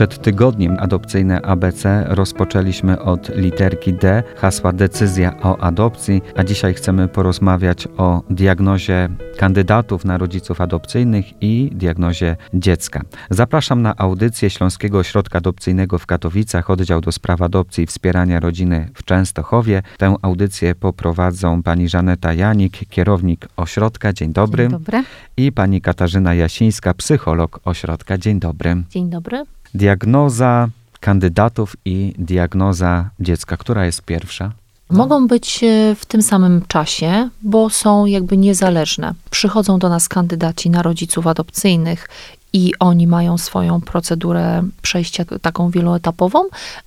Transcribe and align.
Przed 0.00 0.22
tygodniem 0.22 0.76
adopcyjne 0.78 1.42
ABC 1.42 2.04
rozpoczęliśmy 2.08 3.00
od 3.00 3.36
literki 3.36 3.92
D, 3.92 4.22
hasła 4.36 4.72
decyzja 4.72 5.40
o 5.42 5.58
adopcji, 5.58 6.22
a 6.36 6.44
dzisiaj 6.44 6.74
chcemy 6.74 7.08
porozmawiać 7.08 7.88
o 7.96 8.22
diagnozie 8.30 9.08
kandydatów 9.38 10.04
na 10.04 10.18
rodziców 10.18 10.60
adopcyjnych 10.60 11.42
i 11.42 11.70
diagnozie 11.72 12.36
dziecka. 12.54 13.02
Zapraszam 13.30 13.82
na 13.82 13.96
audycję 13.96 14.50
Śląskiego 14.50 14.98
Ośrodka 14.98 15.38
Adopcyjnego 15.38 15.98
w 15.98 16.06
Katowicach, 16.06 16.70
oddział 16.70 17.00
do 17.00 17.12
spraw 17.12 17.42
adopcji 17.42 17.84
i 17.84 17.86
wspierania 17.86 18.40
rodziny 18.40 18.88
w 18.94 19.04
Częstochowie. 19.04 19.82
Tę 19.98 20.14
audycję 20.22 20.74
poprowadzą 20.74 21.62
pani 21.62 21.88
Żaneta 21.88 22.32
Janik, 22.32 22.88
kierownik 22.88 23.48
ośrodka. 23.56 24.12
Dzień 24.12 24.32
dobry. 24.32 24.62
Dzień 24.62 24.70
dobry. 24.70 25.04
I 25.36 25.52
pani 25.52 25.80
Katarzyna 25.80 26.34
Jasińska, 26.34 26.94
psycholog 26.94 27.60
ośrodka. 27.64 28.18
Dzień 28.18 28.40
dobry. 28.40 28.82
Dzień 28.90 29.10
dobry. 29.10 29.44
Diagnoza 29.74 30.68
kandydatów 31.00 31.76
i 31.84 32.14
diagnoza 32.18 33.10
dziecka. 33.20 33.56
Która 33.56 33.86
jest 33.86 34.02
pierwsza? 34.02 34.52
Mogą 34.90 35.26
być 35.26 35.64
e, 35.64 35.94
w 35.94 36.06
tym 36.06 36.22
samym 36.22 36.62
czasie, 36.68 37.28
bo 37.42 37.70
są 37.70 38.06
jakby 38.06 38.36
niezależne. 38.36 39.14
Przychodzą 39.30 39.78
do 39.78 39.88
nas 39.88 40.08
kandydaci 40.08 40.70
na 40.70 40.82
rodziców 40.82 41.26
adopcyjnych 41.26 42.08
i 42.52 42.72
oni 42.78 43.06
mają 43.06 43.38
swoją 43.38 43.80
procedurę 43.80 44.62
przejścia 44.82 45.24
taką 45.42 45.70
wieloetapową, 45.70 46.44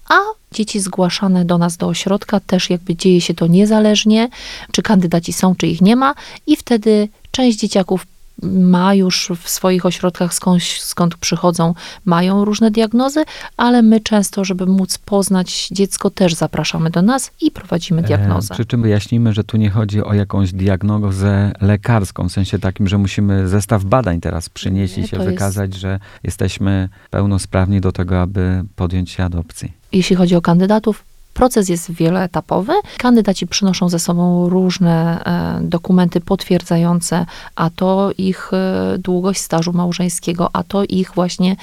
a 0.10 0.16
dzieci 0.52 0.80
zgłaszane 0.80 1.46
do 1.46 1.58
nas 1.58 1.78
do 1.78 1.88
ośrodka 1.88 2.40
też 2.40 2.70
jakby 2.70 2.96
dzieje 2.96 3.22
się 3.22 3.34
to 3.34 3.48
niezależnie, 3.48 4.30
czy 4.72 4.82
kandydaci 4.82 5.34
są, 5.34 5.56
czy 5.56 5.68
ich 5.68 5.82
nie 5.82 5.96
ma 5.96 6.16
i 6.48 6.56
wtedy 6.56 7.08
część 7.32 7.60
dzieciaków 7.60 8.06
ma 8.44 8.94
już 8.94 9.32
w 9.42 9.50
swoich 9.50 9.86
ośrodkach, 9.86 10.34
skąd, 10.34 10.64
skąd 10.64 11.16
przychodzą, 11.18 11.74
mają 12.06 12.46
różne 12.46 12.72
diagnozy, 12.72 13.24
ale 13.58 13.82
my 13.82 14.00
często, 14.00 14.46
żeby 14.46 14.66
móc 14.66 14.98
poznać 14.98 15.68
dziecko, 15.72 16.10
też 16.10 16.34
zapraszamy 16.34 16.90
do 16.90 17.02
nas 17.02 17.32
i 17.42 17.52
prowadzimy 17.52 18.02
E, 18.02 18.04
diagnozę. 18.04 18.54
przy 18.54 18.66
czym 18.66 18.82
wyjaśnimy, 18.82 19.34
że 19.34 19.44
tu 19.44 19.58
nie 19.58 19.70
chodzi 19.70 20.04
o 20.04 20.14
jakąś 20.14 20.52
diagnozę 20.54 21.52
lekarską, 21.62 22.30
w 22.30 22.32
sensie 22.32 22.60
takim, 22.60 22.88
że 22.88 22.98
musimy 22.98 23.48
zestaw 23.48 23.84
badań 23.84 24.22
teraz 24.22 24.50
przynieść 24.50 24.98
Nie, 24.98 25.04
i 25.04 25.08
się 25.08 25.18
to 25.18 25.24
jest- 25.24 25.34
wykazać, 25.36 25.74
że 25.74 26.00
jesteśmy 26.24 26.90
pełnosprawni 27.10 27.82
do 27.82 27.92
tego, 27.92 28.22
aby 28.22 28.64
podjąć 28.76 29.12
się 29.12 29.24
adopcji. 29.24 29.72
Jeśli 29.92 30.16
chodzi 30.16 30.36
o 30.36 30.42
kandydatów, 30.42 31.04
proces 31.34 31.70
jest 31.70 31.92
wieloetapowy. 31.92 32.74
Kandydaci 32.98 33.48
przynoszą 33.48 33.90
ze 33.90 34.00
sobą 34.00 34.50
różne 34.50 35.24
e, 35.26 35.60
dokumenty 35.62 36.22
potwierdzające, 36.22 37.26
a 37.56 37.70
to 37.70 38.12
ich 38.18 38.52
e, 38.54 38.98
długość 38.98 39.42
stażu 39.42 39.74
małżeńskiego, 39.74 40.50
a 40.54 40.64
to 40.64 40.84
ich 40.84 41.12
właśnie 41.16 41.56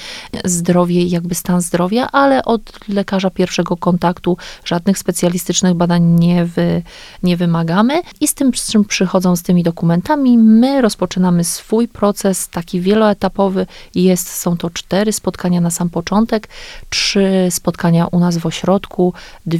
zdrowie, 0.45 1.03
i 1.03 1.11
jakby 1.11 1.35
stan 1.35 1.61
zdrowia, 1.61 2.09
ale 2.13 2.45
od 2.45 2.89
lekarza 2.89 3.31
pierwszego 3.31 3.77
kontaktu 3.77 4.37
żadnych 4.65 4.99
specjalistycznych 4.99 5.75
badań 5.75 6.03
nie, 6.03 6.45
wy, 6.45 6.83
nie 7.23 7.37
wymagamy. 7.37 8.03
I 8.21 8.29
z 8.29 8.35
tym, 8.35 8.55
z 8.55 8.73
czym 8.73 8.85
przychodzą 8.85 9.37
z 9.37 9.43
tymi 9.43 9.63
dokumentami, 9.63 10.39
my 10.39 10.81
rozpoczynamy 10.81 11.45
swój 11.45 11.89
proces, 11.89 12.49
taki 12.49 12.81
wieloetapowy. 12.81 13.67
Jest, 13.95 14.29
są 14.29 14.57
to 14.57 14.71
cztery 14.71 15.13
spotkania 15.13 15.61
na 15.61 15.71
sam 15.71 15.91
początek, 15.91 16.49
trzy 16.91 17.49
spotkania 17.51 18.07
u 18.07 18.21
nas 18.21 18.39
w 18.39 18.47
ośrodku, 18.47 19.13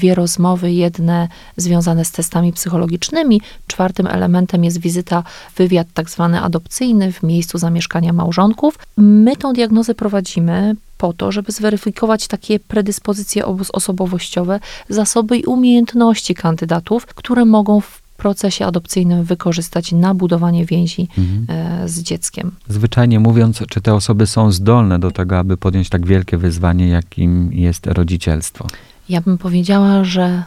rozmowy, 0.09 0.73
jedne 0.73 1.29
związane 1.57 2.05
z 2.05 2.13
testami 2.13 2.53
psychologicznymi. 2.53 3.41
Czwartym 3.67 4.07
elementem 4.07 4.65
jest 4.65 4.81
wizyta, 4.81 5.23
wywiad 5.57 5.87
tak 5.95 6.11
zwany 6.11 6.41
adopcyjny 6.41 7.13
w 7.13 7.23
miejscu 7.23 7.59
zamieszkania 7.59 8.13
małżonków. 8.13 8.79
My 8.97 9.37
tą 9.37 9.53
diagnozę 9.53 9.95
prowadzimy 9.95 10.77
po 10.99 11.13
to, 11.13 11.33
żeby 11.33 11.53
zweryfikować 11.53 12.29
takie 12.29 12.61
predyspozycje 12.61 13.47
osobowościowe, 13.73 14.61
zasoby 14.89 15.37
i 15.37 15.45
umiejętności 15.45 16.35
kandydatów, 16.35 17.07
które 17.07 17.45
mogą 17.45 17.81
w 17.81 18.03
procesie 18.17 18.67
adopcyjnym 18.67 19.25
wykorzystać 19.25 19.93
na 19.93 20.15
budowanie 20.15 20.65
więzi 20.65 21.09
e, 21.49 21.89
z 21.89 22.03
dzieckiem. 22.03 22.51
Zwyczajnie 22.69 23.21
mówiąc, 23.21 23.63
czy 23.69 23.81
te 23.81 23.95
osoby 23.95 24.27
są 24.27 24.53
zdolne 24.53 24.99
do 24.99 25.11
tego, 25.11 25.39
aby 25.39 25.57
podjąć 25.57 25.89
tak 25.89 26.07
wielkie 26.07 26.39
wyzwanie, 26.39 26.89
jakim 26.89 27.53
jest 27.53 27.87
rodzicielstwo? 27.87 28.67
Ja 29.11 29.21
bym 29.21 29.39
powiedziała, 29.39 30.05
że 30.05 30.43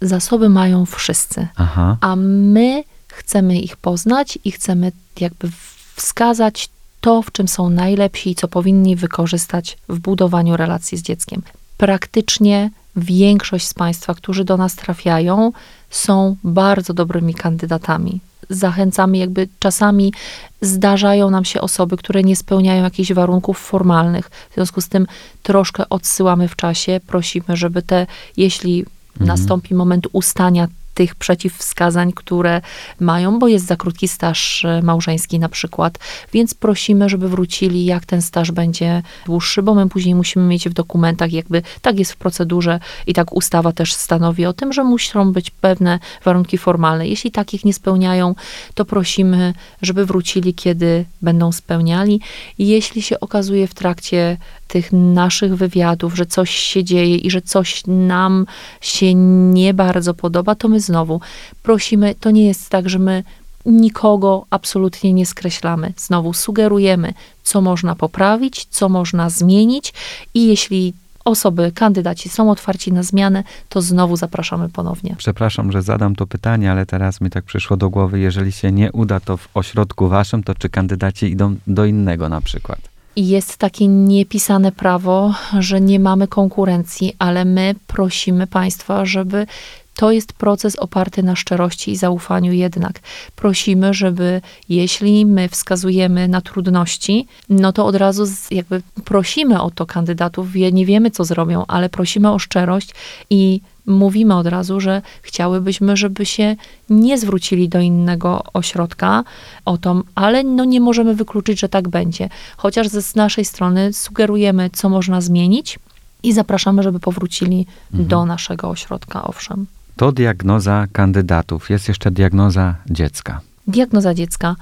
zasoby 0.00 0.48
mają 0.48 0.86
wszyscy. 0.86 1.48
Aha. 1.56 1.96
a 2.00 2.16
my 2.16 2.84
chcemy 3.08 3.58
ich 3.58 3.76
poznać 3.76 4.38
i 4.44 4.52
chcemy 4.52 4.92
jakby 5.20 5.50
wskazać 5.94 6.68
to, 7.00 7.22
w 7.22 7.32
czym 7.32 7.48
są 7.48 7.70
najlepsi 7.70 8.30
i 8.30 8.34
co 8.34 8.48
powinni 8.48 8.96
wykorzystać 8.96 9.78
w 9.88 9.98
budowaniu 9.98 10.56
relacji 10.56 10.98
z 10.98 11.02
dzieckiem. 11.02 11.42
Praktycznie 11.76 12.70
większość 12.96 13.66
z 13.66 13.74
Państwa, 13.74 14.14
którzy 14.14 14.44
do 14.44 14.56
nas 14.56 14.74
trafiają, 14.74 15.52
są 15.90 16.36
bardzo 16.44 16.94
dobrymi 16.94 17.34
kandydatami. 17.34 18.20
Zachęcamy, 18.50 19.18
jakby 19.18 19.48
czasami 19.58 20.12
zdarzają 20.60 21.30
nam 21.30 21.44
się 21.44 21.60
osoby, 21.60 21.96
które 21.96 22.22
nie 22.22 22.36
spełniają 22.36 22.82
jakichś 22.82 23.12
warunków 23.12 23.58
formalnych. 23.58 24.30
W 24.50 24.54
związku 24.54 24.80
z 24.80 24.88
tym 24.88 25.06
troszkę 25.42 25.88
odsyłamy 25.88 26.48
w 26.48 26.56
czasie, 26.56 27.00
prosimy, 27.06 27.56
żeby 27.56 27.82
te, 27.82 28.06
jeśli 28.36 28.84
nastąpi 29.20 29.74
moment 29.74 30.06
ustania 30.12 30.68
tych 30.98 31.14
przeciwwskazań, 31.14 32.12
które 32.12 32.60
mają, 33.00 33.38
bo 33.38 33.48
jest 33.48 33.66
za 33.66 33.76
krótki 33.76 34.08
staż 34.08 34.64
e, 34.64 34.82
małżeński 34.82 35.38
na 35.38 35.48
przykład, 35.48 35.98
więc 36.32 36.54
prosimy, 36.54 37.08
żeby 37.08 37.28
wrócili, 37.28 37.84
jak 37.84 38.06
ten 38.06 38.22
staż 38.22 38.50
będzie 38.50 39.02
dłuższy, 39.26 39.62
bo 39.62 39.74
my 39.74 39.88
później 39.88 40.14
musimy 40.14 40.44
mieć 40.44 40.68
w 40.68 40.72
dokumentach, 40.72 41.32
jakby 41.32 41.62
tak 41.82 41.98
jest 41.98 42.12
w 42.12 42.16
procedurze 42.16 42.80
i 43.06 43.14
tak 43.14 43.32
ustawa 43.32 43.72
też 43.72 43.94
stanowi 43.94 44.46
o 44.46 44.52
tym, 44.52 44.72
że 44.72 44.84
muszą 44.84 45.32
być 45.32 45.50
pewne 45.50 45.98
warunki 46.24 46.58
formalne. 46.58 47.08
Jeśli 47.08 47.30
takich 47.30 47.64
nie 47.64 47.74
spełniają, 47.74 48.34
to 48.74 48.84
prosimy, 48.84 49.54
żeby 49.82 50.06
wrócili, 50.06 50.54
kiedy 50.54 51.04
będą 51.22 51.52
spełniali. 51.52 52.20
Jeśli 52.58 53.02
się 53.02 53.20
okazuje 53.20 53.66
w 53.66 53.74
trakcie 53.74 54.36
tych 54.68 54.92
naszych 54.92 55.56
wywiadów, 55.56 56.16
że 56.16 56.26
coś 56.26 56.50
się 56.50 56.84
dzieje 56.84 57.16
i 57.16 57.30
że 57.30 57.42
coś 57.42 57.82
nam 57.86 58.46
się 58.80 59.14
nie 59.54 59.74
bardzo 59.74 60.14
podoba, 60.14 60.54
to 60.54 60.68
my 60.68 60.80
znowu 60.80 61.20
prosimy, 61.62 62.14
to 62.20 62.30
nie 62.30 62.46
jest 62.46 62.70
tak, 62.70 62.88
że 62.88 62.98
my 62.98 63.24
nikogo 63.66 64.46
absolutnie 64.50 65.12
nie 65.12 65.26
skreślamy. 65.26 65.92
Znowu 65.96 66.32
sugerujemy, 66.32 67.14
co 67.42 67.60
można 67.60 67.94
poprawić, 67.94 68.66
co 68.70 68.88
można 68.88 69.30
zmienić 69.30 69.94
i 70.34 70.46
jeśli 70.46 70.92
osoby, 71.24 71.72
kandydaci 71.74 72.28
są 72.28 72.50
otwarci 72.50 72.92
na 72.92 73.02
zmianę, 73.02 73.44
to 73.68 73.82
znowu 73.82 74.16
zapraszamy 74.16 74.68
ponownie. 74.68 75.14
Przepraszam, 75.18 75.72
że 75.72 75.82
zadam 75.82 76.16
to 76.16 76.26
pytanie, 76.26 76.72
ale 76.72 76.86
teraz 76.86 77.20
mi 77.20 77.30
tak 77.30 77.44
przyszło 77.44 77.76
do 77.76 77.90
głowy, 77.90 78.18
jeżeli 78.18 78.52
się 78.52 78.72
nie 78.72 78.92
uda 78.92 79.20
to 79.20 79.36
w 79.36 79.48
ośrodku 79.54 80.08
waszym, 80.08 80.42
to 80.42 80.54
czy 80.54 80.68
kandydaci 80.68 81.26
idą 81.26 81.56
do 81.66 81.84
innego 81.84 82.28
na 82.28 82.40
przykład? 82.40 82.78
I 83.18 83.28
jest 83.28 83.56
takie 83.56 83.88
niepisane 83.88 84.72
prawo, 84.72 85.34
że 85.58 85.80
nie 85.80 86.00
mamy 86.00 86.28
konkurencji, 86.28 87.12
ale 87.18 87.44
my 87.44 87.74
prosimy 87.86 88.46
Państwa, 88.46 89.04
żeby 89.04 89.46
to 89.94 90.12
jest 90.12 90.32
proces 90.32 90.76
oparty 90.76 91.22
na 91.22 91.36
szczerości 91.36 91.90
i 91.90 91.96
zaufaniu 91.96 92.52
jednak. 92.52 93.00
Prosimy, 93.36 93.94
żeby 93.94 94.40
jeśli 94.68 95.26
my 95.26 95.48
wskazujemy 95.48 96.28
na 96.28 96.40
trudności, 96.40 97.26
no 97.48 97.72
to 97.72 97.86
od 97.86 97.94
razu 97.94 98.24
jakby 98.50 98.82
prosimy 99.04 99.62
o 99.62 99.70
to 99.70 99.86
kandydatów, 99.86 100.54
nie 100.72 100.86
wiemy 100.86 101.10
co 101.10 101.24
zrobią, 101.24 101.64
ale 101.68 101.88
prosimy 101.88 102.30
o 102.30 102.38
szczerość 102.38 102.90
i 103.30 103.60
mówimy 103.88 104.34
od 104.36 104.46
razu, 104.46 104.80
że 104.80 105.02
chciałybyśmy, 105.22 105.96
żeby 105.96 106.26
się 106.26 106.56
nie 106.90 107.18
zwrócili 107.18 107.68
do 107.68 107.80
innego 107.80 108.42
ośrodka 108.52 109.24
o 109.64 109.78
to, 109.78 110.02
ale 110.14 110.44
no 110.44 110.64
nie 110.64 110.80
możemy 110.80 111.14
wykluczyć, 111.14 111.60
że 111.60 111.68
tak 111.68 111.88
będzie. 111.88 112.28
Chociaż 112.56 112.88
z 112.88 113.14
naszej 113.14 113.44
strony 113.44 113.92
sugerujemy, 113.92 114.70
co 114.72 114.88
można 114.88 115.20
zmienić 115.20 115.78
i 116.22 116.32
zapraszamy, 116.32 116.82
żeby 116.82 117.00
powrócili 117.00 117.66
do 117.90 118.26
naszego 118.26 118.70
ośrodka, 118.70 119.24
owszem. 119.24 119.66
To 119.96 120.12
diagnoza 120.12 120.86
kandydatów. 120.92 121.70
Jest 121.70 121.88
jeszcze 121.88 122.10
diagnoza 122.10 122.74
dziecka. 122.90 123.40
Diagnoza 123.66 124.14
dziecka. 124.14 124.56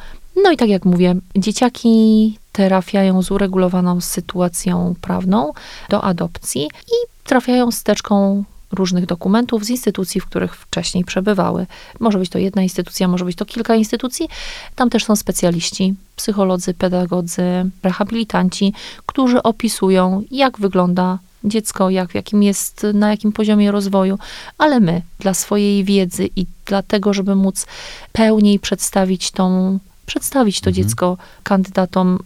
No 0.44 0.52
i 0.52 0.56
tak 0.56 0.69
jak 0.69 0.84
mówię, 0.84 1.14
dzieciaki 1.37 2.38
trafiają 2.52 3.23
z 3.23 3.31
uregulowaną 3.31 4.00
sytuacją 4.00 4.94
prawną 5.00 5.52
do 5.88 6.05
adopcji 6.05 6.62
i 6.64 7.25
trafiają 7.25 7.70
z 7.70 7.82
teczką 7.82 8.44
różnych 8.76 9.06
dokumentów 9.06 9.64
z 9.64 9.70
instytucji, 9.70 10.20
w 10.20 10.26
których 10.26 10.56
wcześniej 10.56 11.05
przebywały. 11.05 11.67
Może 12.00 12.19
być 12.19 12.31
to 12.31 12.38
jedna 12.38 12.62
instytucja, 12.62 13.08
może 13.08 13.25
być 13.25 13.37
to 13.37 13.44
kilka 13.44 13.75
instytucji. 13.75 14.28
Tam 14.75 14.90
też 14.90 15.05
są 15.05 15.17
specjaliści, 15.17 15.94
psycholodzy, 16.17 16.75
pedagodzy, 16.75 17.43
rehabilitanci, 17.82 18.75
którzy 19.06 19.43
opisują, 19.43 20.23
jak 20.31 20.58
wygląda 20.58 21.19
dziecko, 21.44 21.90
jak, 21.90 22.14
jakim 22.14 22.43
jest, 22.43 22.87
na 22.94 23.11
jakim 23.11 23.32
poziomie 23.32 23.73
rozwoju, 23.73 24.19
ale 24.58 24.81
my 24.81 25.02
dla 25.19 25.34
swojej 25.34 25.84
wiedzy 25.84 26.28
i 26.37 26.46
dlatego, 26.67 27.14
żeby 27.14 27.34
móc 27.34 27.67
pełniej 28.12 28.58
przedstawić 28.58 29.31
tą, 29.31 29.78
przedstawić 30.06 30.61
to 30.61 30.70
Mhm. 30.70 30.75
dziecko 30.75 31.17
kandydatom, 31.43 32.19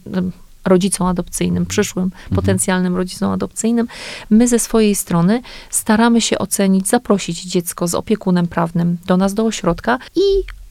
rodzicom 0.65 1.07
adopcyjnym, 1.07 1.65
przyszłym 1.65 2.05
Mhm. 2.05 2.35
potencjalnym 2.35 2.95
rodzicom 2.95 3.31
adopcyjnym, 3.31 3.87
my 4.29 4.47
ze 4.47 4.59
swojej 4.59 4.95
strony 4.95 5.41
staramy 5.69 6.21
się 6.21 6.37
ocenić, 6.39 6.87
zaprosić 6.87 7.43
dziecko 7.43 7.87
z 7.87 7.95
opiekunem 7.95 8.47
prawnym 8.47 8.97
do 9.05 9.17
nas 9.17 9.33
do 9.33 9.45
ośrodka 9.45 9.97
i 10.15 10.21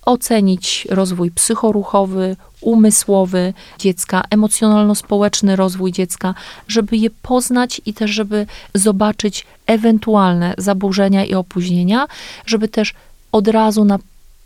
ocenić 0.04 0.88
rozwój 0.90 1.30
psychoruchowy, 1.30 2.36
umysłowy 2.60 3.52
dziecka, 3.78 4.22
emocjonalno-społeczny 4.30 5.56
rozwój 5.56 5.92
dziecka, 5.92 6.34
żeby 6.68 6.96
je 6.96 7.10
poznać 7.10 7.80
i 7.86 7.94
też, 7.94 8.10
żeby 8.10 8.46
zobaczyć 8.74 9.46
ewentualne 9.66 10.54
zaburzenia 10.58 11.24
i 11.24 11.34
opóźnienia, 11.34 12.06
żeby 12.46 12.68
też 12.68 12.94
od 13.32 13.48
razu 13.48 13.84
na 13.84 13.98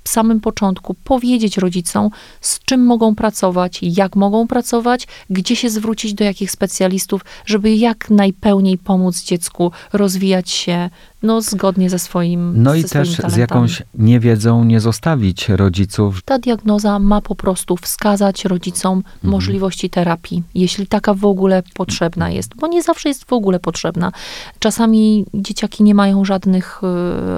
samym 0.08 0.40
początku 0.40 0.94
powiedzieć 0.94 1.58
rodzicom, 1.58 2.10
z 2.40 2.60
czym 2.64 2.84
mogą 2.84 3.14
pracować, 3.14 3.78
jak 3.82 4.16
mogą 4.16 4.46
pracować, 4.46 5.06
gdzie 5.30 5.56
się 5.56 5.70
zwrócić 5.70 6.14
do 6.14 6.24
jakich 6.24 6.50
specjalistów, 6.50 7.24
żeby 7.46 7.74
jak 7.74 8.10
najpełniej 8.10 8.78
pomóc 8.78 9.22
dziecku 9.22 9.72
rozwijać 9.92 10.50
się 10.50 10.90
no, 11.24 11.42
zgodnie 11.42 11.90
ze 11.90 11.98
swoim 11.98 12.62
No 12.62 12.74
i 12.74 12.82
ze 12.82 12.88
swoimi 12.88 13.06
też 13.06 13.14
z 13.14 13.16
talentami. 13.16 13.40
jakąś 13.40 13.82
niewiedzą 13.94 14.64
nie 14.64 14.80
zostawić 14.80 15.48
rodziców. 15.48 16.22
Ta 16.24 16.38
diagnoza 16.38 16.98
ma 16.98 17.20
po 17.20 17.34
prostu 17.34 17.76
wskazać 17.76 18.44
rodzicom 18.44 18.98
Mhm. 18.98 19.30
możliwości 19.30 19.90
terapii, 19.90 20.42
jeśli 20.54 20.86
taka 20.86 21.14
w 21.14 21.24
ogóle 21.24 21.62
potrzebna 21.74 22.30
jest, 22.30 22.54
bo 22.56 22.66
nie 22.66 22.82
zawsze 22.82 23.08
jest 23.08 23.24
w 23.24 23.32
ogóle 23.32 23.60
potrzebna. 23.60 24.12
Czasami 24.58 25.26
dzieciaki 25.34 25.82
nie 25.82 25.94
mają 25.94 26.24
żadnych 26.24 26.80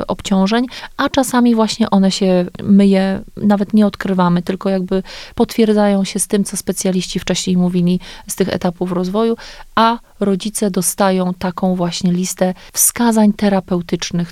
y, 0.00 0.06
obciążeń, 0.06 0.66
a 0.96 1.08
czasami 1.08 1.54
właśnie 1.54 1.90
one 1.90 2.10
się, 2.10 2.46
my 2.62 2.86
je 2.86 3.20
nawet 3.36 3.74
nie 3.74 3.86
odkrywamy, 3.86 4.42
tylko 4.42 4.68
jakby 4.68 5.02
potwierdzają 5.34 6.04
się 6.04 6.18
z 6.18 6.26
tym, 6.26 6.44
co 6.44 6.56
specjaliści 6.56 7.18
wcześniej 7.18 7.56
mówili 7.56 8.00
z 8.26 8.34
tych 8.36 8.48
etapów 8.48 8.92
rozwoju, 8.92 9.36
a 9.74 9.98
rodzice 10.20 10.70
dostają 10.70 11.34
taką 11.34 11.74
właśnie 11.74 12.12
listę 12.12 12.54
wskazań 12.72 13.32
terapeutycznych, 13.32 13.75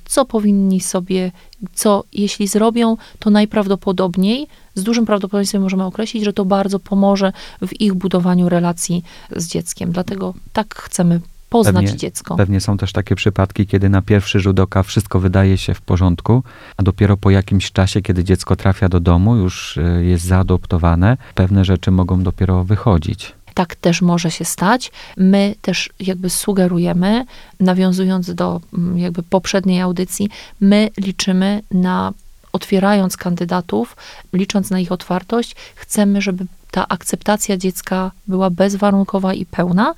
co 0.05 0.25
powinni 0.25 0.81
sobie, 0.81 1.33
co 1.75 2.05
jeśli 2.13 2.47
zrobią, 2.47 2.97
to 3.19 3.31
najprawdopodobniej, 3.31 4.47
z 4.75 4.83
dużym 4.83 5.07
prawdopodobieństwem 5.07 5.63
możemy 5.63 5.85
określić, 5.85 6.25
że 6.25 6.33
to 6.33 6.45
bardzo 6.45 6.79
pomoże 6.79 7.33
w 7.67 7.81
ich 7.81 7.95
budowaniu 7.95 8.49
relacji 8.49 9.05
z 9.37 9.47
dzieckiem. 9.49 9.93
Dlatego 9.93 10.35
tak 10.53 10.75
chcemy 10.75 11.21
poznać 11.51 11.85
Pewnie- 11.85 11.99
dziecko. 11.99 12.37
Pewnie 12.37 12.61
są 12.61 12.77
też 12.77 12.93
takie 12.93 13.15
przypadki, 13.15 13.67
kiedy 13.67 13.89
na 13.89 14.03
pierwszy 14.03 14.41
rzut 14.41 14.61
oka 14.61 14.83
wszystko 14.83 15.21
wydaje 15.21 15.59
się 15.59 15.75
w 15.75 15.81
porządku, 15.81 16.43
a 16.77 16.83
dopiero 16.83 17.17
po 17.17 17.31
jakimś 17.31 17.73
czasie, 17.73 18.03
kiedy 18.03 18.25
dziecko 18.25 18.57
trafia 18.57 18.89
do 18.89 19.01
domu, 19.01 19.37
już 19.37 19.77
y, 19.77 20.05
jest 20.05 20.25
zaadoptowane, 20.25 21.17
pewne 21.35 21.65
rzeczy 21.65 21.91
mogą 21.91 22.23
dopiero 22.23 22.65
wychodzić. 22.65 23.33
Tak 23.55 23.75
też 23.77 24.03
może 24.03 24.31
się 24.31 24.45
stać. 24.45 24.93
My 25.17 25.55
też 25.63 25.91
jakby 26.01 26.31
sugerujemy, 26.31 27.25
nawiązując 27.61 28.35
do 28.35 28.61
mm, 28.75 28.99
jakby 28.99 29.23
poprzedniej 29.23 29.81
audycji, 29.81 30.29
my 30.61 30.91
liczymy 30.99 31.63
na 31.71 32.13
otwierając 32.53 33.17
kandydatów, 33.17 33.97
licząc 34.33 34.71
na 34.71 34.81
ich 34.81 34.93
otwartość, 34.93 35.57
chcemy, 35.75 36.23
żeby 36.23 36.47
ta 36.71 36.89
akceptacja 36.89 37.57
dziecka 37.57 38.11
była 38.29 38.51
bezwarunkowa 38.51 39.35
i 39.35 39.47
pełna, 39.47 39.95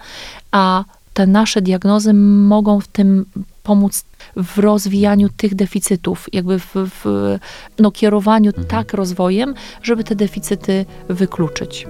a 0.51 0.85
te 1.15 1.27
nasze 1.27 1.63
diagnozy 1.63 2.15
mogą 2.15 2.81
w 2.81 2.89
tym 2.89 3.25
pomóc 3.63 4.05
w 4.37 4.59
rozwijaniu 4.59 5.29
tych 5.37 5.55
deficytów, 5.55 6.27
jakby 6.33 6.59
w, 6.59 6.71
w 6.75 7.39
no, 7.79 7.91
kierowaniu 7.91 8.53
tak 8.53 8.93
rozwojem, 8.93 9.55
żeby 9.83 10.05
te 10.05 10.15
deficyty 10.15 10.87
wykluczyć. 11.09 11.87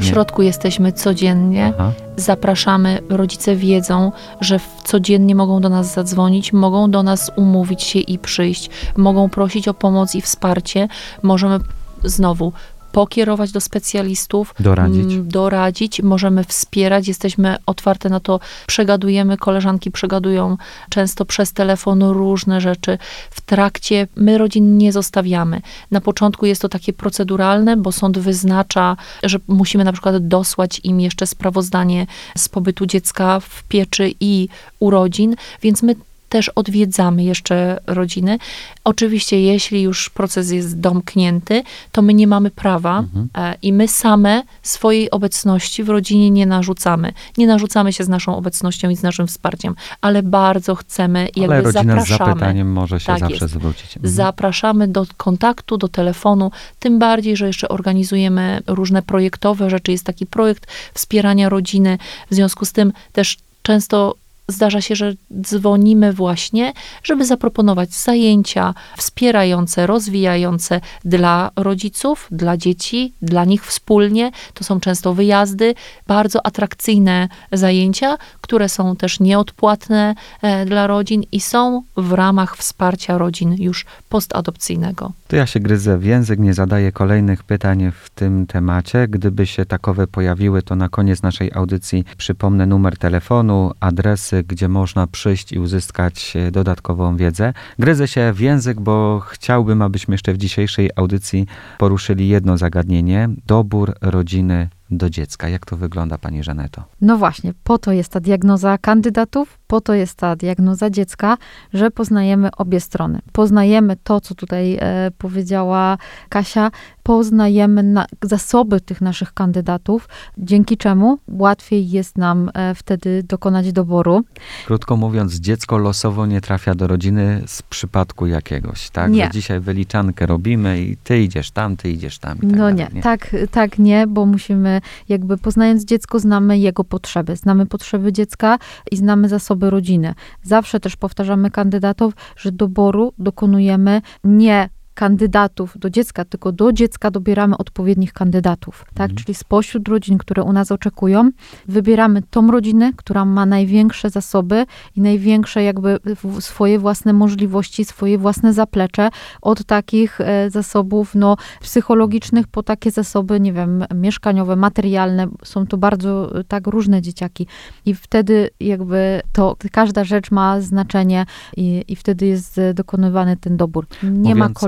Ośrodku 0.00 0.42
jesteśmy 0.42 0.92
codziennie. 0.92 1.72
Aha. 1.74 1.92
Zapraszamy, 2.16 2.98
rodzice 3.08 3.56
wiedzą, 3.56 4.12
że 4.40 4.60
codziennie 4.84 5.34
mogą 5.34 5.60
do 5.60 5.68
nas 5.68 5.94
zadzwonić, 5.94 6.52
mogą 6.52 6.90
do 6.90 7.02
nas 7.02 7.30
umówić 7.36 7.82
się 7.82 7.98
i 7.98 8.18
przyjść, 8.18 8.70
mogą 8.96 9.28
prosić 9.28 9.68
o 9.68 9.74
pomoc 9.74 10.14
i 10.14 10.20
wsparcie. 10.20 10.88
Możemy 11.22 11.58
znowu 12.04 12.52
pokierować 12.92 13.52
do 13.52 13.60
specjalistów, 13.60 14.54
Doradzić. 14.60 15.12
mm, 15.12 15.28
doradzić, 15.28 16.02
możemy 16.02 16.44
wspierać, 16.44 17.08
jesteśmy 17.08 17.56
otwarte 17.66 18.08
na 18.08 18.20
to, 18.20 18.40
przegadujemy, 18.66 19.36
koleżanki 19.36 19.90
przegadują 19.90 20.56
często 20.88 21.24
przez 21.24 21.52
telefon 21.52 22.02
różne 22.02 22.60
rzeczy. 22.60 22.98
W 23.30 23.40
trakcie 23.40 24.08
my 24.16 24.38
rodzin 24.38 24.78
nie 24.78 24.92
zostawiamy. 24.92 25.60
Na 25.90 26.00
początku 26.00 26.46
jest 26.46 26.62
to 26.62 26.68
takie 26.68 26.92
proceduralne, 26.92 27.76
bo 27.76 27.92
sąd 27.92 28.18
wyznacza, 28.18 28.96
że 29.22 29.38
musimy 29.48 29.84
na 29.84 29.92
przykład 29.92 30.28
dosłać 30.28 30.80
im 30.84 31.00
jeszcze 31.00 31.26
sprawozdanie 31.26 32.06
z 32.36 32.48
pobytu 32.48 32.86
dziecka 32.86 33.40
w 33.40 33.62
pieczy 33.62 34.12
i 34.20 34.48
urodzin, 34.80 35.36
więc 35.62 35.82
my 35.82 35.94
też 36.30 36.48
odwiedzamy 36.48 37.24
jeszcze 37.24 37.78
rodziny. 37.86 38.38
Oczywiście, 38.84 39.40
jeśli 39.40 39.82
już 39.82 40.10
proces 40.10 40.50
jest 40.50 40.80
domknięty, 40.80 41.62
to 41.92 42.02
my 42.02 42.14
nie 42.14 42.26
mamy 42.26 42.50
prawa 42.50 42.98
Mhm. 42.98 43.28
e, 43.36 43.54
i 43.62 43.72
my 43.72 43.88
same 43.88 44.42
swojej 44.62 45.10
obecności 45.10 45.84
w 45.84 45.88
rodzinie 45.88 46.30
nie 46.30 46.46
narzucamy. 46.46 47.12
Nie 47.38 47.46
narzucamy 47.46 47.92
się 47.92 48.04
z 48.04 48.08
naszą 48.08 48.36
obecnością 48.36 48.90
i 48.90 48.96
z 48.96 49.02
naszym 49.02 49.26
wsparciem, 49.26 49.74
ale 50.00 50.22
bardzo 50.22 50.74
chcemy 50.74 51.28
i 51.36 51.40
jakby 51.40 51.54
Ale 51.54 51.62
rodzina 51.64 51.82
z 51.82 52.08
zapraszamy. 52.08 52.30
zapytaniem 52.30 52.72
może 52.72 53.00
się 53.00 53.06
Tak 53.06 53.18
zawsze 53.20 53.34
jest. 53.44 53.54
zwrócić. 53.54 53.96
Mhm. 53.96 54.14
Zapraszamy 54.14 54.88
do 54.88 55.06
kontaktu, 55.16 55.76
do 55.78 55.88
telefonu, 55.88 56.50
tym 56.78 56.98
bardziej, 56.98 57.36
że 57.36 57.46
jeszcze 57.46 57.68
organizujemy 57.68 58.60
różne 58.66 59.02
projektowe 59.02 59.70
rzeczy. 59.70 59.92
Jest 59.92 60.04
taki 60.04 60.26
projekt 60.26 60.66
wspierania 60.94 61.48
rodziny. 61.48 61.98
W 62.30 62.34
związku 62.34 62.64
z 62.64 62.72
tym 62.72 62.92
też 63.12 63.36
często 63.62 64.14
zdarza 64.50 64.80
się, 64.80 64.96
że 64.96 65.12
dzwonimy 65.40 66.12
właśnie, 66.12 66.72
żeby 67.02 67.26
zaproponować 67.26 67.94
zajęcia 67.94 68.74
wspierające, 68.96 69.86
rozwijające 69.86 70.80
dla 71.04 71.50
rodziców, 71.56 72.28
dla 72.30 72.56
dzieci, 72.56 73.12
dla 73.22 73.44
nich 73.44 73.66
wspólnie. 73.66 74.30
To 74.54 74.64
są 74.64 74.80
często 74.80 75.14
wyjazdy, 75.14 75.74
bardzo 76.06 76.46
atrakcyjne 76.46 77.28
zajęcia, 77.52 78.16
które 78.40 78.68
są 78.68 78.96
też 78.96 79.20
nieodpłatne 79.20 80.14
e, 80.42 80.64
dla 80.66 80.86
rodzin 80.86 81.22
i 81.32 81.40
są 81.40 81.82
w 81.96 82.12
ramach 82.12 82.56
wsparcia 82.56 83.18
rodzin 83.18 83.56
już 83.58 83.86
postadopcyjnego. 84.08 85.12
To 85.28 85.36
ja 85.36 85.46
się 85.46 85.60
gryzę 85.60 85.98
w 85.98 86.04
język, 86.04 86.38
nie 86.38 86.54
zadaję 86.54 86.92
kolejnych 86.92 87.44
pytań 87.44 87.92
w 88.04 88.10
tym 88.10 88.46
temacie. 88.46 89.08
Gdyby 89.08 89.46
się 89.46 89.66
takowe 89.66 90.06
pojawiły, 90.06 90.62
to 90.62 90.76
na 90.76 90.88
koniec 90.88 91.22
naszej 91.22 91.52
audycji 91.54 92.04
przypomnę 92.16 92.66
numer 92.66 92.98
telefonu, 92.98 93.72
adresy, 93.80 94.39
gdzie 94.46 94.68
można 94.68 95.06
przyjść 95.06 95.52
i 95.52 95.58
uzyskać 95.58 96.36
e, 96.36 96.50
dodatkową 96.50 97.16
wiedzę. 97.16 97.52
Gryzę 97.78 98.08
się 98.08 98.32
w 98.32 98.40
język, 98.40 98.80
bo 98.80 99.20
chciałbym, 99.20 99.82
abyśmy 99.82 100.14
jeszcze 100.14 100.32
w 100.32 100.38
dzisiejszej 100.38 100.90
audycji 100.96 101.46
poruszyli 101.78 102.28
jedno 102.28 102.58
zagadnienie: 102.58 103.28
dobór 103.46 103.94
rodziny 104.00 104.68
do 104.90 105.10
dziecka. 105.10 105.48
Jak 105.48 105.66
to 105.66 105.76
wygląda, 105.76 106.18
pani 106.18 106.42
Żaneto? 106.42 106.84
No 107.00 107.16
właśnie, 107.16 107.52
po 107.64 107.78
to 107.78 107.92
jest 107.92 108.12
ta 108.12 108.20
diagnoza 108.20 108.78
kandydatów, 108.78 109.59
po 109.70 109.80
to 109.80 109.94
jest 109.94 110.14
ta 110.14 110.36
diagnoza 110.36 110.90
dziecka, 110.90 111.36
że 111.72 111.90
poznajemy 111.90 112.50
obie 112.56 112.80
strony. 112.80 113.18
Poznajemy 113.32 113.96
to, 114.04 114.20
co 114.20 114.34
tutaj 114.34 114.78
e, 114.80 115.10
powiedziała 115.18 115.98
Kasia, 116.28 116.70
poznajemy 117.02 117.82
na, 117.82 118.06
zasoby 118.22 118.80
tych 118.80 119.00
naszych 119.00 119.34
kandydatów, 119.34 120.08
dzięki 120.38 120.76
czemu 120.76 121.18
łatwiej 121.28 121.90
jest 121.90 122.18
nam 122.18 122.50
e, 122.54 122.74
wtedy 122.74 123.22
dokonać 123.22 123.72
doboru. 123.72 124.22
Krótko 124.66 124.96
mówiąc, 124.96 125.34
dziecko 125.34 125.78
losowo 125.78 126.26
nie 126.26 126.40
trafia 126.40 126.74
do 126.74 126.86
rodziny 126.86 127.42
z 127.46 127.62
przypadku 127.62 128.26
jakiegoś, 128.26 128.90
tak? 128.90 129.10
Nie. 129.10 129.24
Że 129.24 129.30
dzisiaj 129.30 129.60
wyliczankę 129.60 130.26
robimy 130.26 130.82
i 130.82 130.96
ty 130.96 131.22
idziesz 131.22 131.50
tam, 131.50 131.76
ty 131.76 131.90
idziesz 131.90 132.18
tam. 132.18 132.38
I 132.38 132.40
tak 132.40 132.50
No 132.50 132.56
dalej, 132.56 132.86
nie, 132.92 133.02
tak, 133.02 133.36
tak 133.50 133.78
nie, 133.78 134.06
bo 134.06 134.26
musimy, 134.26 134.80
jakby 135.08 135.38
poznając 135.38 135.84
dziecko, 135.84 136.18
znamy 136.18 136.58
jego 136.58 136.84
potrzeby. 136.84 137.36
Znamy 137.36 137.66
potrzeby 137.66 138.12
dziecka 138.12 138.58
i 138.90 138.96
znamy 138.96 139.28
zasoby 139.28 139.59
rodziny. 139.68 140.14
Zawsze 140.42 140.80
też 140.80 140.96
powtarzamy 140.96 141.50
kandydatów, 141.50 142.14
że 142.36 142.52
doboru 142.52 143.12
dokonujemy 143.18 144.02
nie 144.24 144.68
kandydatów 145.00 145.78
do 145.78 145.90
dziecka, 145.90 146.24
tylko 146.24 146.52
do 146.52 146.72
dziecka 146.72 147.10
dobieramy 147.10 147.56
odpowiednich 147.58 148.12
kandydatów, 148.12 148.84
tak? 148.94 149.10
Mhm. 149.10 149.16
Czyli 149.16 149.34
spośród 149.34 149.88
rodzin, 149.88 150.18
które 150.18 150.42
u 150.42 150.52
nas 150.52 150.72
oczekują, 150.72 151.30
wybieramy 151.68 152.22
tą 152.30 152.50
rodzinę, 152.50 152.92
która 152.96 153.24
ma 153.24 153.46
największe 153.46 154.10
zasoby 154.10 154.66
i 154.96 155.00
największe 155.00 155.62
jakby 155.62 155.98
swoje 156.40 156.78
własne 156.78 157.12
możliwości, 157.12 157.84
swoje 157.84 158.18
własne 158.18 158.52
zaplecze 158.52 159.08
od 159.42 159.64
takich 159.64 160.20
e, 160.20 160.50
zasobów 160.50 161.14
no, 161.14 161.36
psychologicznych 161.60 162.48
po 162.48 162.62
takie 162.62 162.90
zasoby, 162.90 163.40
nie 163.40 163.52
wiem, 163.52 163.84
mieszkaniowe, 163.94 164.56
materialne. 164.56 165.28
Są 165.44 165.66
to 165.66 165.76
bardzo 165.76 166.40
e, 166.40 166.44
tak 166.44 166.66
różne 166.66 167.02
dzieciaki 167.02 167.46
i 167.86 167.94
wtedy 167.94 168.50
jakby 168.60 169.20
to 169.32 169.56
każda 169.72 170.04
rzecz 170.04 170.30
ma 170.30 170.60
znaczenie 170.60 171.26
i, 171.56 171.84
i 171.88 171.96
wtedy 171.96 172.26
jest 172.26 172.58
e, 172.58 172.74
dokonywany 172.74 173.36
ten 173.36 173.56
dobór. 173.56 173.86
Nie 174.02 174.34
ma 174.34 174.48
Mówiąc- 174.48 174.58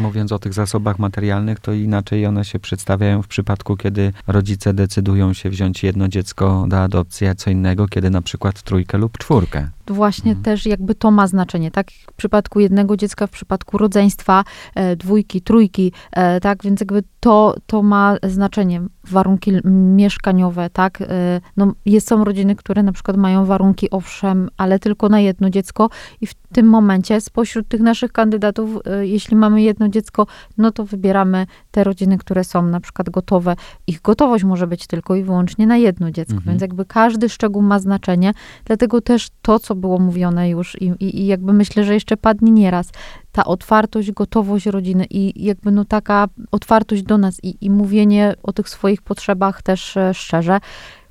Mówiąc 0.00 0.32
o 0.32 0.38
tych 0.38 0.52
zasobach 0.52 0.98
materialnych, 0.98 1.60
to 1.60 1.72
inaczej 1.72 2.26
one 2.26 2.44
się 2.44 2.58
przedstawiają 2.58 3.22
w 3.22 3.28
przypadku, 3.28 3.76
kiedy 3.76 4.12
rodzice 4.26 4.74
decydują 4.74 5.32
się 5.32 5.50
wziąć 5.50 5.82
jedno 5.82 6.08
dziecko 6.08 6.64
do 6.68 6.82
adopcji, 6.82 7.26
a 7.26 7.34
co 7.34 7.50
innego, 7.50 7.88
kiedy 7.88 8.10
na 8.10 8.22
przykład 8.22 8.62
trójkę 8.62 8.98
lub 8.98 9.18
czwórkę. 9.18 9.68
Właśnie 9.86 10.30
Mhm. 10.30 10.44
też 10.44 10.66
jakby 10.66 10.94
to 10.94 11.10
ma 11.10 11.26
znaczenie, 11.26 11.70
tak? 11.70 11.90
W 11.90 12.12
przypadku 12.12 12.60
jednego 12.60 12.96
dziecka, 12.96 13.26
w 13.26 13.30
przypadku 13.30 13.78
rodzeństwa, 13.78 14.44
e, 14.74 14.96
dwójki, 14.96 15.42
trójki, 15.42 15.92
e, 16.12 16.40
tak? 16.40 16.62
Więc 16.62 16.80
jakby 16.80 17.02
to, 17.20 17.54
to 17.66 17.82
ma 17.82 18.16
znaczenie. 18.22 18.82
Warunki 19.10 19.52
mieszkaniowe, 19.96 20.70
tak? 20.70 21.02
E, 21.02 21.40
no, 21.56 21.72
jest, 21.86 22.08
są 22.08 22.24
rodziny, 22.24 22.56
które 22.56 22.82
na 22.82 22.92
przykład 22.92 23.16
mają 23.16 23.44
warunki, 23.44 23.90
owszem, 23.90 24.48
ale 24.56 24.78
tylko 24.78 25.08
na 25.08 25.20
jedno 25.20 25.50
dziecko 25.50 25.90
i 26.20 26.26
w 26.26 26.34
tym 26.34 26.66
momencie 26.66 27.20
spośród 27.20 27.68
tych 27.68 27.80
naszych 27.80 28.12
kandydatów, 28.12 28.70
e, 28.86 29.06
jeśli 29.06 29.36
mamy 29.36 29.55
jedno 29.62 29.88
dziecko, 29.88 30.26
no 30.58 30.72
to 30.72 30.84
wybieramy 30.84 31.46
te 31.70 31.84
rodziny, 31.84 32.18
które 32.18 32.44
są 32.44 32.62
na 32.62 32.80
przykład 32.80 33.10
gotowe. 33.10 33.56
Ich 33.86 34.02
gotowość 34.02 34.44
może 34.44 34.66
być 34.66 34.86
tylko 34.86 35.16
i 35.16 35.22
wyłącznie 35.22 35.66
na 35.66 35.76
jedno 35.76 36.10
dziecko, 36.10 36.34
Mhm. 36.34 36.52
więc 36.52 36.62
jakby 36.62 36.84
każdy 36.84 37.28
szczegół 37.28 37.62
ma 37.62 37.78
znaczenie, 37.78 38.32
dlatego 38.64 39.00
też 39.00 39.28
to, 39.42 39.58
co 39.58 39.74
było 39.74 39.98
mówione 39.98 40.48
już 40.50 40.82
i, 40.82 40.84
i, 40.84 41.20
i 41.20 41.26
jakby 41.26 41.52
myślę, 41.52 41.84
że 41.84 41.94
jeszcze 41.94 42.16
padnie 42.16 42.52
nieraz, 42.52 42.90
ta 43.32 43.44
otwartość, 43.44 44.12
gotowość 44.12 44.66
rodziny 44.66 45.06
i 45.10 45.44
jakby 45.44 45.70
no 45.70 45.84
taka 45.84 46.28
otwartość 46.50 47.02
do 47.02 47.18
nas 47.18 47.44
i, 47.44 47.56
i 47.60 47.70
mówienie 47.70 48.34
o 48.42 48.52
tych 48.52 48.68
swoich 48.68 49.02
potrzebach 49.02 49.62
też 49.62 49.96
e, 49.96 50.14
szczerze, 50.14 50.58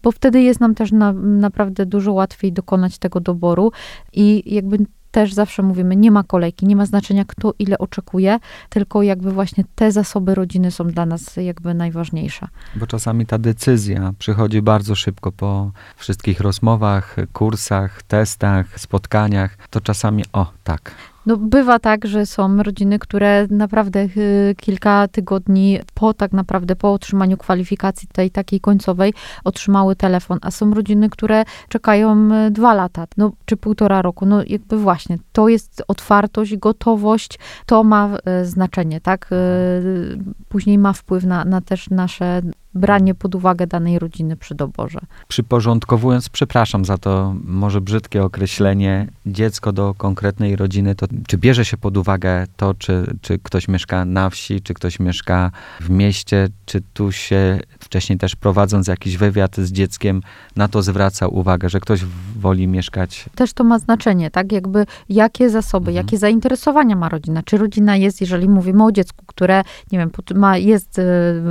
bo 0.04 0.12
wtedy 0.12 0.42
jest 0.42 0.60
nam 0.60 0.76
też 0.76 0.92
na, 0.92 1.14
naprawdę 1.14 1.86
dużo 1.86 2.14
łatwiej 2.14 2.54
dokonać 2.54 2.98
tego 2.98 3.20
doboru 3.20 3.72
i 4.14 4.54
jakby 4.56 4.78
też 5.16 5.34
zawsze 5.34 5.64
mówimy, 5.64 5.96
nie 5.96 6.12
ma 6.12 6.24
kolejki, 6.24 6.66
nie 6.66 6.76
ma 6.76 6.86
znaczenia 6.86 7.26
kto 7.26 7.54
ile 7.60 7.78
oczekuje, 7.78 8.40
tylko 8.70 9.04
jakby 9.04 9.32
właśnie 9.32 9.64
te 9.76 9.92
zasoby 9.92 10.36
rodziny 10.36 10.72
są 10.72 10.88
dla 10.88 11.06
nas 11.06 11.36
jakby 11.36 11.74
najważniejsze. 11.74 12.48
Bo 12.76 12.88
czasami 12.88 13.26
ta 13.26 13.38
decyzja 13.38 14.14
przychodzi 14.20 14.62
bardzo 14.62 14.96
szybko 14.96 15.32
po 15.32 15.72
wszystkich 15.96 16.40
rozmowach, 16.40 17.16
kursach, 17.34 18.04
testach, 18.04 18.80
spotkaniach. 18.80 19.58
To 19.70 19.82
czasami, 19.82 20.24
o 20.34 20.52
tak, 20.64 20.92
No, 21.26 21.38
bywa 21.38 21.80
tak, 21.80 22.08
że 22.08 22.26
są 22.26 22.64
rodziny, 22.64 23.00
które 23.00 23.48
naprawdę 23.50 24.00
y, 24.18 24.56
kilka 24.58 25.08
tygodni 25.08 25.80
po 25.94 26.14
tak 26.14 26.32
naprawdę 26.32 26.76
po 26.76 26.94
otrzymaniu 26.94 27.38
kwalifikacji 27.38 28.08
tej 28.08 28.32
takiej 28.32 28.60
końcowej 28.60 29.14
otrzymały 29.44 29.96
telefon, 29.96 30.40
a 30.42 30.52
są 30.52 30.74
rodziny, 30.74 31.10
które 31.10 31.44
czekają 31.70 32.32
y, 32.48 32.52
dwa 32.52 32.74
lata, 32.74 33.06
no, 33.18 33.32
czy 33.46 33.58
półtora 33.58 34.02
roku. 34.02 34.26
No 34.26 34.44
jakby 34.48 34.78
właśnie, 34.78 35.18
to 35.32 35.48
jest 35.48 35.84
otwartość, 35.88 36.58
gotowość, 36.58 37.40
to 37.66 37.84
ma 37.84 38.18
y, 38.42 38.46
znaczenie, 38.46 39.02
tak? 39.02 39.30
Y, 39.32 40.36
Później 40.50 40.78
ma 40.78 40.94
wpływ 40.94 41.24
na, 41.24 41.46
na 41.46 41.62
też 41.62 41.90
nasze 41.90 42.42
branie 42.76 43.16
pod 43.16 43.36
uwagę 43.36 43.68
danej 43.68 44.00
rodziny 44.00 44.36
przy 44.36 44.56
doborze. 44.56 45.00
przyporządkowując, 45.28 46.30
przepraszam 46.30 46.86
za 46.86 46.98
to 46.98 47.36
może 47.44 47.82
brzydkie 47.82 48.24
określenie, 48.24 49.08
dziecko 49.26 49.72
do 49.74 49.94
konkretnej 49.98 50.56
rodziny, 50.56 50.96
to 50.96 51.06
czy 51.28 51.38
bierze 51.38 51.66
się 51.66 51.78
pod 51.78 51.98
uwagę 51.98 52.48
to, 52.58 52.74
czy, 52.74 53.16
czy 53.22 53.40
ktoś 53.40 53.68
mieszka 53.68 54.06
na 54.06 54.30
wsi, 54.30 54.62
czy 54.62 54.74
ktoś 54.74 55.00
mieszka 55.00 55.52
w 55.80 55.90
mieście, 55.90 56.48
czy 56.66 56.82
tu 56.94 57.12
się 57.12 57.60
wcześniej 57.80 58.18
też 58.18 58.36
prowadząc 58.36 58.88
jakiś 58.88 59.18
wywiad 59.18 59.56
z 59.58 59.72
dzieckiem, 59.72 60.22
na 60.56 60.68
to 60.68 60.82
zwraca 60.82 61.28
uwagę, 61.28 61.70
że 61.70 61.80
ktoś 61.80 62.06
woli 62.40 62.68
mieszkać 62.68 63.26
też 63.36 63.54
to 63.54 63.64
ma 63.64 63.80
znaczenie, 63.80 64.32
tak? 64.32 64.52
Jakby 64.52 64.86
jakie 65.10 65.50
zasoby, 65.50 65.92
Mhm. 65.92 65.96
jakie 66.06 66.18
zainteresowania 66.18 66.96
ma 66.96 67.10
rodzina. 67.10 67.44
Czy 67.44 67.58
rodzina 67.58 67.96
jest, 67.96 68.22
jeżeli 68.22 68.50
mówimy 68.50 68.86
o 68.86 68.92
dziecku, 68.92 69.26
które, 69.26 69.64
nie 69.92 70.00
wiem, 70.00 70.12
ma, 70.36 70.58
jest 70.58 71.00
e, 71.00 71.04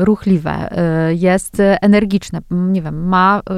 ruchliwe, 0.04 0.50
e, 0.70 1.13
jest 1.14 1.60
e, 1.60 1.82
energiczne, 1.82 2.40
nie 2.50 2.82
wiem, 2.82 3.08
ma 3.08 3.40
e, 3.50 3.52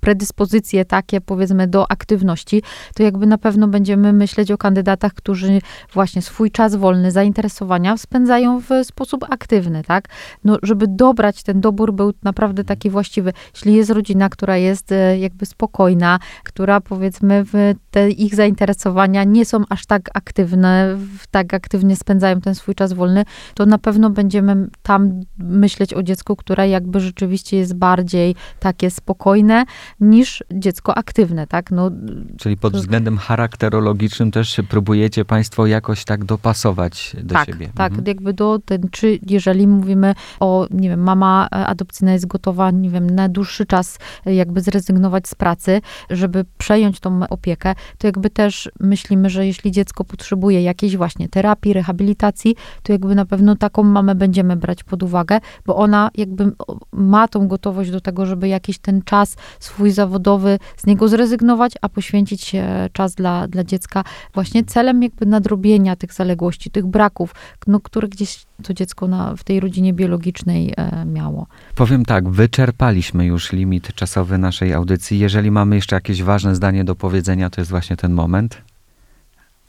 predyspozycje 0.00 0.84
takie, 0.84 1.20
powiedzmy, 1.20 1.66
do 1.66 1.90
aktywności, 1.90 2.62
to 2.94 3.02
jakby 3.02 3.26
na 3.26 3.38
pewno 3.38 3.68
będziemy 3.68 4.12
myśleć 4.12 4.50
o 4.50 4.58
kandydatach, 4.58 5.14
którzy 5.14 5.60
właśnie 5.92 6.22
swój 6.22 6.50
czas 6.50 6.76
wolny, 6.76 7.10
zainteresowania 7.10 7.96
spędzają 7.96 8.60
w 8.60 8.68
sposób 8.82 9.24
aktywny, 9.30 9.84
tak? 9.84 10.08
No, 10.44 10.58
żeby 10.62 10.86
dobrać 10.88 11.42
ten 11.42 11.60
dobór 11.60 11.92
był 11.92 12.12
naprawdę 12.22 12.64
taki 12.64 12.90
właściwy. 12.90 13.32
Jeśli 13.54 13.74
jest 13.74 13.90
rodzina, 13.90 14.28
która 14.28 14.56
jest 14.56 14.92
e, 14.92 15.18
jakby 15.18 15.46
spokojna, 15.46 16.18
która 16.44 16.80
powiedzmy 16.80 17.44
te 17.90 18.10
ich 18.10 18.34
zainteresowania 18.34 19.24
nie 19.24 19.44
są 19.44 19.62
aż 19.68 19.86
tak 19.86 20.10
aktywne, 20.14 20.96
tak 21.30 21.54
aktywnie 21.54 21.96
spędzają 21.96 22.40
ten 22.40 22.54
swój 22.54 22.74
czas 22.74 22.92
wolny, 22.92 23.24
to 23.54 23.66
na 23.66 23.78
pewno 23.78 24.10
będziemy 24.10 24.68
tam 24.82 25.20
myśleć 25.38 25.94
o 25.94 26.02
dziecku, 26.02 26.36
które 26.36 26.68
jakby 26.76 27.00
rzeczywiście 27.00 27.56
jest 27.56 27.74
bardziej 27.74 28.34
takie 28.60 28.90
spokojne 28.90 29.64
niż 30.00 30.44
dziecko 30.52 30.94
aktywne, 30.98 31.46
tak? 31.46 31.70
No, 31.70 31.90
Czyli 32.38 32.56
pod 32.56 32.72
względem 32.76 33.18
charakterologicznym 33.18 34.30
też 34.30 34.48
się 34.48 34.62
próbujecie 34.62 35.24
Państwo 35.24 35.66
jakoś 35.66 36.04
tak 36.04 36.24
dopasować 36.24 37.16
do 37.22 37.34
tak, 37.34 37.46
siebie. 37.46 37.68
tak, 37.74 37.92
Mhm. 37.92 38.06
jakby 38.06 38.32
do 38.32 38.58
ten, 38.64 38.80
czy 38.90 39.18
jeżeli 39.26 39.66
mówimy 39.66 40.14
o, 40.40 40.66
nie 40.70 40.88
wiem, 40.88 41.00
mama 41.02 41.48
adopcyjna 41.50 42.12
jest 42.12 42.26
gotowa, 42.26 42.70
nie 42.70 42.90
wiem, 42.90 43.10
na 43.10 43.28
dłuższy 43.28 43.66
czas 43.66 43.98
jakby 44.26 44.60
zrezygnować 44.60 45.28
z 45.28 45.34
pracy, 45.34 45.80
żeby 46.10 46.44
przejąć 46.58 47.00
tą 47.00 47.28
opiekę, 47.28 47.74
to 47.98 48.06
jakby 48.06 48.30
też 48.30 48.70
myślimy, 48.80 49.30
że 49.30 49.46
jeśli 49.46 49.72
dziecko 49.72 50.04
potrzebuje 50.04 50.62
jakiejś 50.62 50.96
właśnie 50.96 51.28
terapii, 51.28 51.72
rehabilitacji, 51.72 52.56
to 52.82 52.92
jakby 52.92 53.14
na 53.14 53.26
pewno 53.26 53.56
taką 53.56 53.82
mamę 53.82 54.14
będziemy 54.14 54.56
brać 54.56 54.84
pod 54.84 55.02
uwagę, 55.02 55.38
bo 55.66 55.76
ona 55.76 56.10
jakby 56.14 56.52
ma 56.92 57.28
tą 57.28 57.48
gotowość 57.48 57.90
do 57.90 58.00
tego, 58.00 58.26
żeby 58.26 58.48
jakiś 58.48 58.78
ten 58.78 59.02
czas 59.02 59.36
swój 59.60 59.90
zawodowy 59.90 60.58
z 60.76 60.86
niego 60.86 61.08
zrezygnować, 61.08 61.72
a 61.82 61.88
poświęcić 61.88 62.52
czas 62.92 63.14
dla, 63.14 63.48
dla 63.48 63.64
dziecka 63.64 64.04
właśnie 64.34 64.64
celem 64.64 65.02
jakby 65.02 65.26
nadrobienia 65.26 65.96
tych 65.96 66.12
zaległości, 66.12 66.70
tych 66.70 66.86
braków, 66.86 67.34
no, 67.66 67.80
które 67.80 68.08
gdzieś 68.08 68.46
to 68.62 68.74
dziecko 68.74 69.08
na, 69.08 69.36
w 69.36 69.44
tej 69.44 69.60
rodzinie 69.60 69.92
biologicznej 69.92 70.74
e, 70.76 71.04
miało. 71.04 71.46
Powiem 71.74 72.04
tak, 72.04 72.28
wyczerpaliśmy 72.28 73.26
już 73.26 73.52
limit 73.52 73.94
czasowy 73.94 74.38
naszej 74.38 74.74
audycji. 74.74 75.18
Jeżeli 75.18 75.50
mamy 75.50 75.76
jeszcze 75.76 75.96
jakieś 75.96 76.22
ważne 76.22 76.54
zdanie 76.54 76.84
do 76.84 76.94
powiedzenia, 76.94 77.50
to 77.50 77.60
jest 77.60 77.70
właśnie 77.70 77.96
ten 77.96 78.12
moment. 78.12 78.62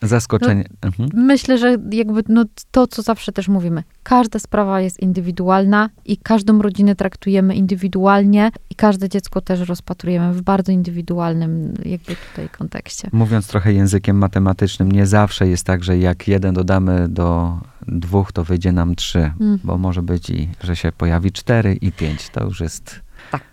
Zaskoczenie. 0.01 0.63
Mhm. 0.81 1.09
Myślę, 1.13 1.57
że 1.57 1.77
jakby 1.91 2.23
no, 2.29 2.45
to, 2.71 2.87
co 2.87 3.01
zawsze 3.01 3.31
też 3.31 3.47
mówimy, 3.47 3.83
każda 4.03 4.39
sprawa 4.39 4.81
jest 4.81 4.99
indywidualna 4.99 5.89
i 6.05 6.17
każdą 6.17 6.61
rodzinę 6.61 6.95
traktujemy 6.95 7.55
indywidualnie 7.55 8.51
i 8.69 8.75
każde 8.75 9.09
dziecko 9.09 9.41
też 9.41 9.59
rozpatrujemy 9.59 10.33
w 10.33 10.41
bardzo 10.41 10.71
indywidualnym 10.71 11.73
jakby 11.85 12.15
tutaj 12.29 12.49
kontekście. 12.57 13.09
Mówiąc 13.11 13.47
trochę 13.47 13.73
językiem 13.73 14.17
matematycznym, 14.17 14.91
nie 14.91 15.05
zawsze 15.05 15.47
jest 15.47 15.63
tak, 15.63 15.83
że 15.83 15.97
jak 15.97 16.27
jeden 16.27 16.53
dodamy 16.53 17.07
do 17.09 17.57
dwóch, 17.87 18.31
to 18.31 18.43
wyjdzie 18.43 18.71
nam 18.71 18.95
trzy, 18.95 19.31
Mm. 19.39 19.59
bo 19.63 19.77
może 19.77 20.01
być 20.01 20.29
i, 20.29 20.49
że 20.63 20.75
się 20.75 20.91
pojawi 20.91 21.31
cztery 21.31 21.75
i 21.75 21.91
pięć. 21.91 22.29
To 22.29 22.43
już 22.43 22.59
jest 22.59 23.01
Tak. 23.31 23.43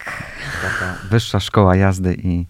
taka 0.63 0.95
wyższa 1.11 1.41
szkoła 1.41 1.77
jazdy 1.77 2.15
i 2.23 2.47